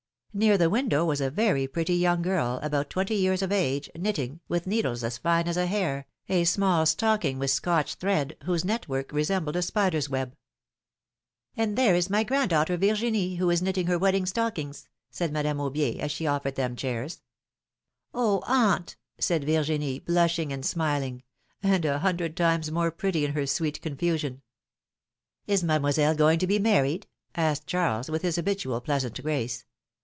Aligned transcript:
Near 0.33 0.57
the 0.57 0.69
window 0.69 1.03
was 1.03 1.19
a 1.19 1.29
very 1.29 1.67
pretty 1.67 1.95
young 1.95 2.21
girl, 2.21 2.57
about 2.63 2.89
twenty 2.89 3.15
years 3.15 3.41
of 3.41 3.51
age, 3.51 3.89
knitting, 3.93 4.39
with 4.47 4.65
needles 4.65 5.03
as 5.03 5.17
fine 5.17 5.45
as 5.45 5.57
a 5.57 5.65
hair, 5.65 6.07
a 6.29 6.45
small 6.45 6.85
stocking 6.85 7.37
wdth 7.37 7.49
Scotch 7.49 7.95
thread, 7.95 8.37
whose 8.45 8.63
net 8.63 8.87
work 8.87 9.11
resembled 9.11 9.57
a 9.57 9.61
spider's 9.61 10.07
web. 10.09 10.37
^^And 11.57 11.75
there 11.75 11.95
is 11.95 12.09
my 12.09 12.23
goddaughter, 12.23 12.77
Virginie, 12.77 13.35
who 13.35 13.49
is 13.49 13.61
knit 13.61 13.75
ting 13.75 13.87
her 13.87 13.99
wedding 13.99 14.25
stockings," 14.25 14.87
said 15.09 15.33
Madame 15.33 15.57
Aubier, 15.57 15.99
as 15.99 16.13
she 16.13 16.25
offered 16.25 16.55
them 16.55 16.77
chairs. 16.77 17.21
PniLOMilNE's 18.15 18.15
MARRIAGES. 18.15 18.47
99 18.49 18.71
aunt!^^ 18.71 18.95
said 19.21 19.43
Virginie, 19.43 19.99
blushing 19.99 20.53
and 20.53 20.65
smiling; 20.65 21.23
and 21.61 21.83
a 21.83 21.99
hundred 21.99 22.37
times 22.37 22.71
more 22.71 22.89
pretty 22.89 23.25
in 23.25 23.33
her 23.33 23.45
sweet 23.45 23.81
confusion. 23.81 24.41
Is 25.45 25.61
Mademoiselle 25.61 26.15
going 26.15 26.39
to 26.39 26.47
be 26.47 26.57
married 26.57 27.07
asked 27.35 27.67
Charles, 27.67 28.09
with 28.09 28.21
his 28.21 28.37
habitual 28.37 28.79
pleasant 28.79 29.21
grace. 29.21 29.65